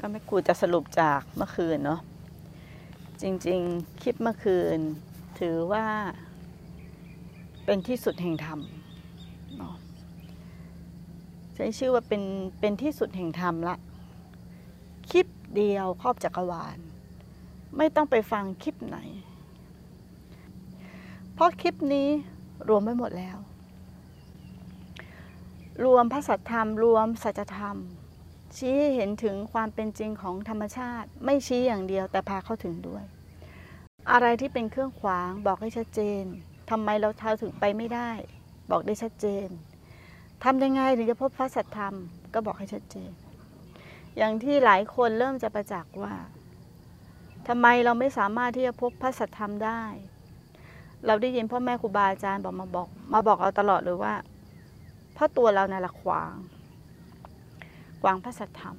[0.00, 2.00] ก็ไม่ครูจะสรุปจากเมื่อคืนเนาะ
[3.22, 4.78] จริงๆ คลิปเมื่อคืน
[5.40, 5.86] ถือว่า
[7.64, 8.60] เป็นที่สุดแห่งธรรม
[11.54, 12.22] ใช้ชื่อว่าเป็น
[12.60, 13.76] เป็นที่สุดแห่งธรรมละ
[15.10, 15.26] คลิป
[15.56, 16.78] เดียวครอบจักรวาล
[17.76, 18.98] ไม่ต้องไปฟังคลิปไหน
[21.34, 22.08] เพราะคลิปนี้
[22.68, 23.38] รวมไม่หมดแล้ว
[25.84, 27.76] รวมพระสัทธรรม รวมสัจธรรม
[28.58, 33.04] ชี้ให้เห็นถึงความเป็นจริงของธรรมชาติ ไม่ชี้อย่างเดียวแต่พาเข้าถึงด้วย
[34.12, 36.24] อะไรที่เป็นเครื่องขวางบอกให้ชัดเจน
[36.70, 38.10] ทำไมเราเท้าถึงไปไม่ได้
[38.70, 39.48] บอกได้ชัดเจน
[40.44, 41.94] ทำยังไงถึงจะพบพระสัทธรรม
[42.34, 43.10] ก็บอกให้ชัดเจน
[44.16, 46.14] อย่างที่หลายคนเริ่มจะประจักษ์ว่า
[47.48, 49.82] ทำไมเราไม่สามารถที่จะพบพระสัทธรรมได้
[51.06, 54.14] เราได้ยินพ่อแม่ครูบาอาจารย์บอกมาบอก มาบอกเราตลอดเลยว่า
[55.14, 56.34] เพราะตัวเราในละขวาง
[58.06, 58.76] วางพระสัทธรรม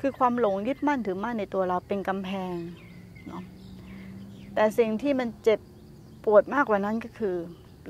[0.00, 2.54] คือความหลงยึดมั่นถือมั่นในตัวเราเป็นกำแพง
[3.26, 3.42] เนาะ
[4.54, 5.60] แต่สิ่งที่มันเจ็บ
[6.24, 7.36] ปวดมากกว่านั้นก็คือ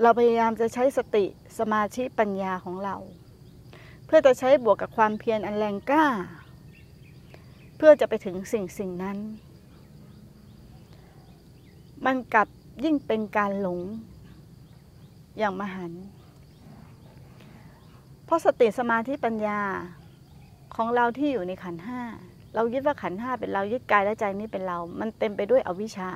[0.02, 1.24] เราพยายามจะใช้สติ
[1.58, 2.96] สมาธิปัญญาของเรา
[4.06, 6.06] เพื่อจะใช้บวกกับความเพียรอันแรงกล้า
[7.76, 9.18] เพื่อจะไปถึงสิ่งสิ่งนั้น
[12.04, 12.48] มันกลับ
[12.84, 13.80] ยิ่งเป็นการหลง
[15.38, 16.04] อย่างมหันต์
[18.32, 19.60] ราะสติสมาธิปัญญา
[20.74, 22.02] ของเราที่อยู่ในขันห้า
[22.54, 26.10] เรายึดว่าขันห้าเป็นเรายึดกายและใจนี้เป็นเรา มันเต็มไปด้วยอวิชชา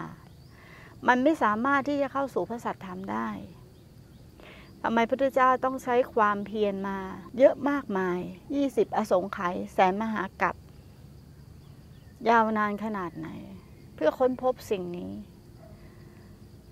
[1.08, 3.28] มันไม่สามารถที่จะเข้าสู่พระสัทธรรมได้
[4.83, 6.98] ทำไมพระพุทธเจ้าต้องใช้ความเพียรมา
[7.39, 8.19] เยอะมากมาย
[8.58, 10.55] 20 อสงไขยแสนมหากัป
[12.28, 13.28] ยาวนานขนาดไหน
[13.95, 15.12] เพื่อค้นพบสิ่งนี้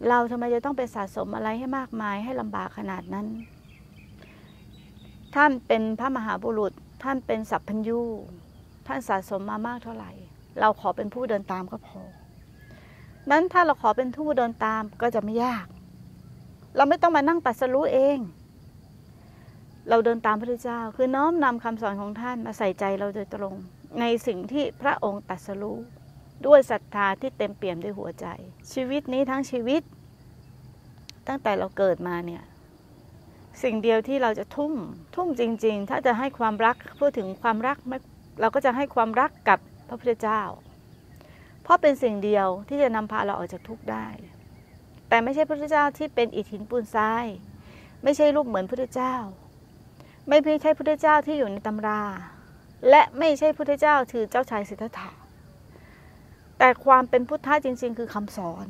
[0.08, 3.26] เราทำไมจะต้องไปสะสมอะไรให้มากมายให้ลำบากขนาดนั้น
[5.34, 8.00] ท่านเป็นพระมหาบุรุษ ท่านเป็นสัพพัญญู
[8.86, 10.10] ท่านสะสมมามากเท่าไหร่
[10.60, 12.00] เราขอเป็นผู้เดินตามก็พอ
[13.30, 15.66] นั้นถ้าเราขอเป็นผู้เดินตามก็จะไม่ยาก
[16.76, 18.18] เราไม่ต้องมานั่งตัดสรู้เอง
[19.88, 23.54] เราเดินตามพระพุทธเจ้า คือน้อมนำคำสอนของท่านมาใส่ใจเราโดยตรง
[24.00, 25.78] ในสิ่งที่พระองค์ตัดสรู้
[26.46, 28.26] ด้วยศรัทธาที่เต็มเปี่ยมด้วยหัวใจ
[28.72, 29.82] ชีวิตนี้ทั้งชีวิต
[31.26, 32.42] ตั้งแต่เราเกิดมาเนี่ย
[33.62, 34.72] สิ่งเดียวที่เราจะทุ่ม
[35.16, 37.76] ทุ่มจริง ๆ ถ้าจะให้ความรักพูดถึงความรัก
[38.40, 40.42] เราก็จะให้ความรักกับพระพุทธเจ้า
[41.62, 44.06] เพราะเป็นสิ่งเดียวที่จะนำพาเราออกจากทุกข์ได้
[45.08, 47.26] แต่ไม่ใช่พระพุทธเจ้าที่เป็นอิฐหินปูนทราย
[48.02, 49.14] ไม่ใช่รูปเหมือนพระพุทธเจ้า
[50.28, 52.02] ไม่ใช่พระพุทธเจ้าที่อยู่ในตำรา
[52.90, 55.10] และไม่ใช่พระพุทธเจ้าคือเจ้าชายสิทธัตถะ
[56.58, 58.66] แต่ความเป็นพุทธะจริง ๆ คือคำสอน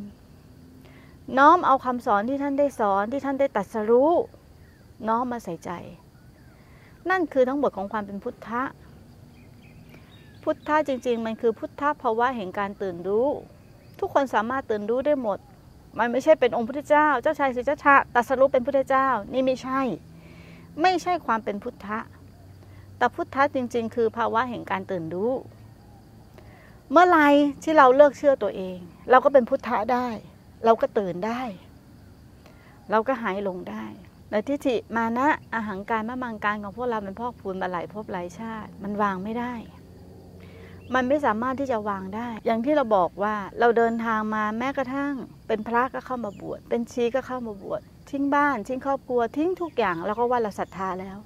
[1.38, 4.12] น้อมเอาคำสอนที่ท่านได้สอนที่ท่านได้ตัดสรู้
[5.08, 5.70] น้อมมาใส่ใจ
[7.10, 8.62] นั่นคือทั้งหมดของความเป็นพุทธะ
[10.42, 13.28] พุทธะจริง ๆ มันคือพุทธะภาวะแห่งการตื่นรู้
[13.98, 15.38] ทุกคนสามารถตื่นรู้ได้หมด
[15.98, 19.80] มันไม่ใช่เป็นองค์พุทธเจ้า เจ้าชายสิทธัตถะตัสรู้เป็นพุทธเจ้า นี่ไม่ใช่
[20.82, 21.98] ไม่ใช่ความเป็นพุทธะ
[22.96, 25.32] แต่พุทธะจริง ๆ คือภาวะแห่งการตื่นรู้
[26.90, 27.18] เมื่อไร
[27.62, 28.78] ที่เราเลิกเชื่อตัวเอง
[29.10, 30.08] เราก็เป็นพุทธะได้
[30.64, 31.42] เราก็ตื่นได้
[32.90, 33.84] เราก็หายลงได้
[34.34, 39.52] แต่ทิฏฐิมานะอาหารการมะมังการของพวกเราเป็นพอกพูนมาหลายภพหลายชาติ มันวางไม่ได้
[40.94, 45.12] มันไม่สามารถที่จะวางได้ อย่างที่เราบอกว่าเราเดินทางมาแม้กระทั่ง
[45.46, 47.80] เป็นพระก็เข้ามาบวชเป็นชีก็เข้ามาบวช
[48.10, 51.18] ทิ้งบ้าน ทิ้งครอบครัวทิ้งทุกอย่างเราก็ว่าเราศรัทธาแล้ว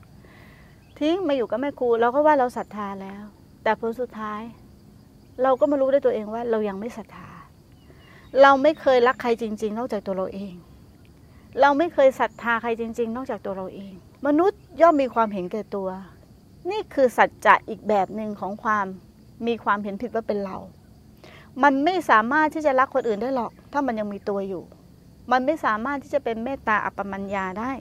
[1.00, 3.22] ทิ้งมาอยู่กับแม่ครูเราก็ว่าเราศรัทธาแล้ว
[3.62, 4.42] แต่ผลสุดท้าย
[5.42, 7.28] เราก็มารู้ได้ตัวเองว่าเรายังไม่ศรัทธา
[8.42, 10.54] เราไม่เคยรักใครจริง ๆ นอกจากตัวเราเอง
[11.60, 13.92] เราไม่เคยศรัทธาใครจริง ๆ นอกจากตัวเราเอง
[14.26, 15.88] มนุษย์ย่อมมีความเห็นแก่ตัว
[16.70, 18.86] นี่คือสัจจะอีกแบบหนึ่งของความ
[19.46, 20.56] มีความเห็นผิดว่าเป็นเรา
[21.62, 24.64] มันไม่สามารถที่จะรักคนอื่นได้หรอก ถ้ามันยังมีตัวอยู่
[25.32, 27.72] มันไม่สามารถที่จะเป็นเมตตาอัปปมัญญาได้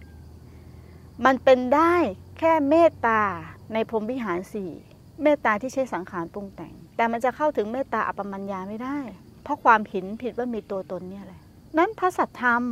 [1.26, 1.96] มันเป็นได้
[2.38, 3.22] แค่เมตตา
[3.74, 4.72] ในพรมวิหารสี่
[5.24, 8.98] เมตตาที่ใช้สังขารปรุงแต่ง แต่มันจะเข้าถึงเมตตาอัปปมัญญาไม่ได้
[9.44, 11.42] เพราะความผินผิดว่ามีตัวตนเนี่ยแหละ
[11.78, 12.64] นั้นพระสัทธรรม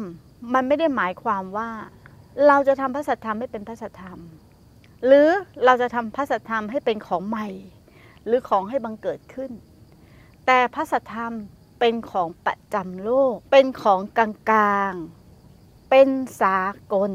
[0.53, 1.69] มันไม่ได้หมายความว่า
[2.47, 4.19] เราจะทำพระสัทธรรมให้เป็นพระสัทธรรม
[5.05, 5.29] หรือ
[5.65, 7.47] เราจะทำพระสัทธรรมให้เป็นของใหม่
[8.25, 9.51] หรือของให้บังเกิดขึ้น
[10.45, 11.33] แต่พระสัทธรรม
[11.79, 14.19] เป็นของประจำโลก เป็นของก
[14.53, 16.09] ลางๆ เป็น
[16.41, 16.59] สา
[16.93, 17.11] กล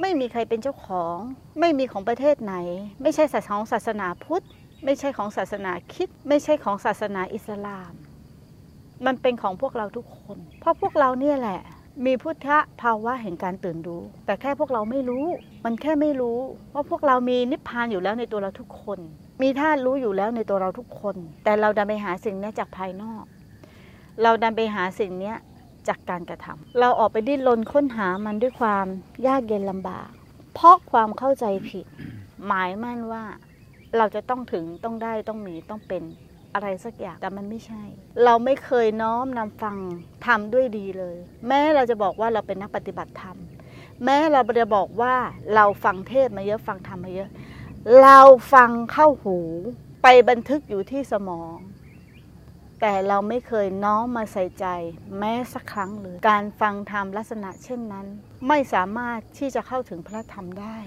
[0.00, 1.16] ไม่มีใครเป็นเจ้าของ
[1.60, 2.54] ไม่มีของประเทศไหน
[3.02, 4.44] ไม่ใช่ศาสนาของศาสนาพุทธ
[4.84, 7.92] ไม่ใช่ของศาสนาคิด ไม่ใช่ของศาสนาอิสลาม
[9.06, 11.60] มันเป็นของพวกเราทุกคน เพราะพวกเราเนี่ยแหละ
[12.04, 12.48] มีพุทธ
[12.80, 15.26] ภาวะแห่งการตื่นรู้ แต่แค่พวกเราไม่รู้
[15.64, 16.38] มันแค่ไม่รู้
[16.74, 18.98] ว่าพวกเรามีนิพพานอยู่แล้วในตัวเราทุกคน
[19.42, 23.24] มีธาตุรู้อยู่แล้วในตัวเราทุกคน แต่เราดันไปหาสิ่งนี้จากภายนอก
[24.22, 25.34] เราดันไปหาสิ่งนี้
[25.88, 28.86] จากการกระทำเราออกไปดิ้นรนค้นหามันด้วยความ
[29.26, 30.08] ยากเย็นลำบาก
[30.54, 31.86] เพราะความเข้าใจผิด
[32.46, 33.24] หมายมั่นว่า
[33.96, 36.02] เราจะต้องถึงต้องได้ต้องมีต้องเป็น
[36.54, 37.82] อะไรสักอย่างแต่มันไม่ใช่
[38.24, 39.76] เราไม่เคยน้อมนำฟัง
[40.26, 41.16] ทำด้วยดีเลย
[41.48, 43.36] แม้เราจะบอกว่าเราเป็นนักปฏิบัติธรรม
[44.04, 45.14] แม้เราจะบอกว่า
[45.54, 47.30] เราฟังเทศมาเยอะฟังธรรมมาเยอะ
[48.02, 48.20] เรา
[48.52, 49.38] ฟังเข้าหู
[50.02, 51.56] ไปบันทึกอยู่ที่สมอง
[52.80, 54.66] แต่เราไม่เคยน้อมมาใส่ใจ
[55.18, 58.06] แม้สักครั้งเลยการฟังธรรมลักษณะเช่นนั้น
[58.48, 60.78] ไม่สามารถที่จะเข้าถึงพระธรรมได้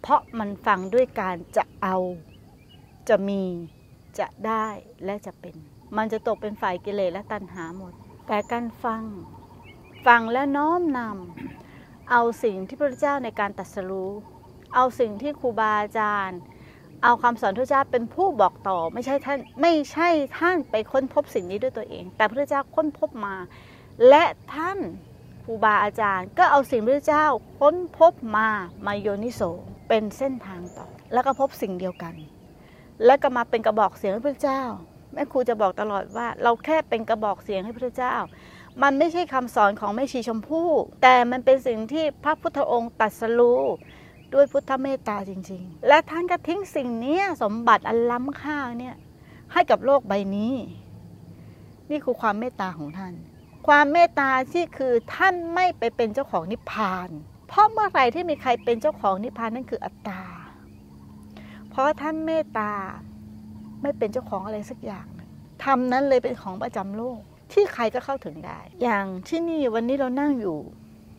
[0.00, 1.96] เพราะมันฟังด้วยการจะเอา
[3.08, 3.42] จะมี
[4.18, 4.66] จะได้
[5.04, 5.54] และจะเป็น
[5.96, 7.92] มันจะตกเป็นฝ่ายกิเลสและตัณหาหมด
[8.26, 9.02] แต่การฟัง
[10.06, 14.10] ฟังและน้อมนำเอาสิ่งที่พระเจ้าในการตรัสรู้
[14.74, 16.38] เอาสิ่งที่ครูบาอาจารย์
[17.04, 20.08] เอาคำสอนพระเจ้าเป็นผู้บอกต่อ ไม่ใช่ท่านไม่ใช่
[20.38, 23.34] ท่านไปค้นพบสิ่งนี้ด้วยตัวเอง แต่พระเจ้าค้นพบมา
[24.08, 24.24] และ
[24.54, 24.78] ท่าน
[25.44, 27.26] ครูบาอาจารย์ ก็เอาสิ่งพระเจ้า
[27.58, 28.48] ค้นพบมา
[28.86, 29.40] มาโยนิโส
[29.88, 32.14] เป็นเส้นทางต่อ แล้วก็พบสิ่งเดียวกัน
[33.04, 34.62] แล้วก็มาเป็นกระบอกเสียงให้พระเจ้า
[35.12, 38.14] แม่ครูจะบอกตลอดว่า เราแค่เป็นกระบอกเสียงให้พระเจ้า
[38.82, 40.70] มันไม่ใช่คำสอนของแม่ชีชมพู่
[41.02, 43.62] แต่มันเป็นสิ่งที่พระพุทธองค์ตรัสรู้
[44.32, 48.96] ด้วยพุทธเมตตาจริง ๆ และท่านก็ทิ้งสิ่งนี้สมบัติอันล้ำค่าเนี่ย
[49.52, 50.54] ให้กับโลกใบนี้
[51.90, 53.14] นี่คือความเมตตาของท่าน
[53.66, 57.08] ความเมตตาที่คือท่านไม่ไปเป็นเจ้าของนิพพาน
[57.48, 60.22] เพราะเมื่อไหร่ที่มีใครเป็นเจ้าของนิพพานนั่นคืออัตตา
[61.70, 62.72] เพราะท่านเมตตา
[63.82, 65.06] ไม่เป็นเจ้าของอะไรสักอย่าง
[65.64, 67.20] ทำนั้นเลยเป็นของประจำโลก
[67.52, 70.58] ที่ใครก็เข้าถึงได้ อย่างที่นี่วันนี้เรานั่งอยู่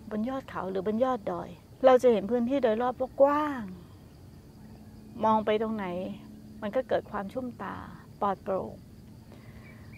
[0.09, 1.49] บนยอดเขาหรือบนยอดดอย
[1.85, 3.61] เราจะเห็นพื้นที่โดยรอบกว้าง
[5.23, 5.85] มองไปตรงไหน
[6.61, 7.75] มันก็เกิดความชุ่มตา
[8.21, 8.73] ปลอดโปร่ง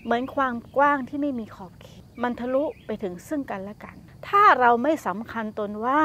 [0.04, 3.96] เหมือนความกว้างที่ไม่มีขอบเขตมันทะลุไปถึงซึ่งกันและกัน
[4.28, 6.04] ถ้าเราไม่สำคัญตนว่า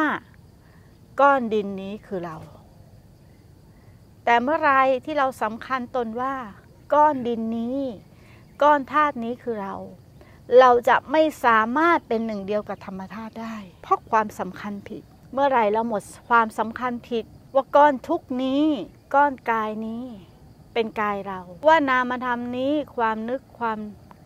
[1.20, 2.36] ก้อนดินนี้คือเรา
[4.30, 4.72] แต่เมื่อไร
[5.04, 6.34] ที่เราสำคัญตนว่า
[6.94, 7.78] ก้อนดินนี้
[8.62, 9.76] ก้อนธาตุนี้คือเรา
[10.58, 15.02] เราจะไม่สามารถเป็นหนึ่งเดียวกับธรรมธาตุได้ เพราะความสำคัญผิด
[15.32, 18.64] เมื่อไรเราหมดความสำคัญผิด ว่าก้อนทุกนี้
[19.14, 20.04] ก้อนกายนี้
[20.74, 23.78] เป็นกายเรา ว่านามธรรมนี้ความนึกความ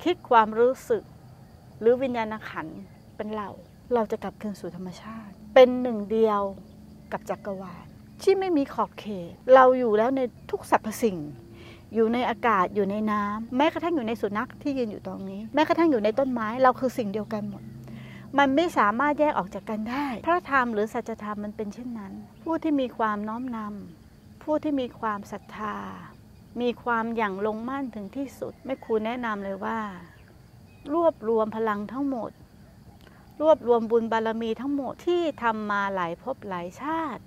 [0.03, 1.03] คิดความรู้สึก
[1.81, 2.67] หรือวิญญาณขัน
[3.17, 3.49] เป็นเรา
[3.95, 6.43] เราจะกลับคืนสู่ธรรมชาติ เป็นหนึ่งเดียว
[7.13, 7.92] กับจักรวาล
[8.23, 10.21] ที่ไม่มีขอบเขต เราอยู่แล้วใน
[10.51, 11.19] ทุกสรรพสิ่ง
[11.95, 17.63] อยู่ในอากาศอยู่ในน้ำแม้กระทั่งอยู่ในสุนัขที่ยืนอยู่ตรงนี้ แม้กระทั่งอยู่ในต้นไม้เราคือสิ่งเดียวกันหมด
[18.39, 22.13] มันไม่สามารถแยกออกจากกันได้ พระธรรมหรือสัจธรรมมันเป็นเช่นนั้น
[22.45, 25.77] ผู้ที่มีความน้อมนำผู้ที่มีความศรัทธา
[26.61, 29.79] มีความอย่างลงมั่นถึงที่สุด ไม่ครูแนะนำเลยว่า
[30.93, 32.31] รวบรวมพลังทั้งหมด
[33.41, 37.23] รวบรวมบุญบารมีทั้งหมดที่ทำมาหลายภพหลายชาติ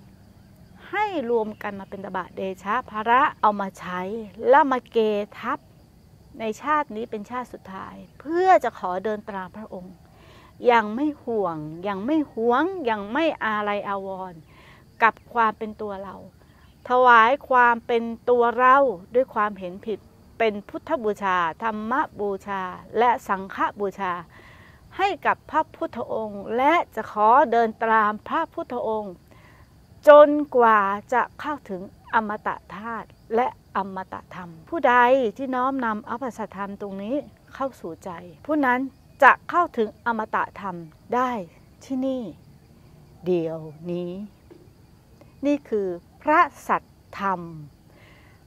[0.90, 4.00] ให้รวมกันมาเป็นตบะเดชะภระเอามาใช้
[4.48, 4.98] แล้วมาเก
[5.38, 5.58] ทับ
[6.40, 9.94] ในชาตินี้เป็นชาติสุดท้าย เพื่อจะขอเดินตามพระองค์
[10.72, 11.56] ยังไม่ห่วง
[11.88, 14.40] ยังไม่หวง ยังไม่อาลัยอาวรณ์
[15.02, 16.16] กับความเป็นตัวเรา
[16.88, 18.76] ถวายความเป็นตัวเรา
[19.14, 19.98] ด้วยความเห็นผิด
[20.38, 22.62] เป็นพุทธบูชา ธรรมบูชา
[22.98, 24.12] และสังฆบูชา
[24.96, 29.14] ให้กับพระพุทธองค์ และจะขอเดินตามพระพุทธองค์
[30.08, 30.80] จนกว่า
[31.12, 31.82] จะเข้าถึง
[32.14, 33.46] อมตะธาตุและ
[33.76, 34.94] อมตะธรรม ผู้ใด
[35.36, 37.16] ที่น้อมนำอภิสัธรรมตรงนี้
[37.54, 38.10] เข้าสู่ใจ
[38.46, 38.80] ผู้นั้น
[39.22, 40.76] จะเข้าถึงอมตะธรรม
[41.14, 41.30] ได้
[41.84, 42.22] ที่นี่
[43.26, 43.58] เดียว
[43.90, 44.12] นี้
[45.46, 45.88] นี่คือ
[46.22, 46.82] พระสัต
[47.20, 47.40] ธรรม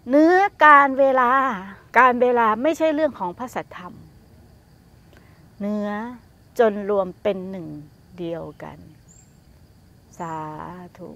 [0.09, 0.35] เนื้อ
[0.65, 1.31] การเวลา
[1.99, 3.93] การเวลาไม่ใช่เรื่องของพระสัตธรรม
[5.59, 5.89] เนื้อ
[6.59, 7.67] จนรวมเป็นหนึ่ง
[8.19, 8.77] เดียวกัน
[10.19, 10.35] สา
[10.97, 11.07] ธุ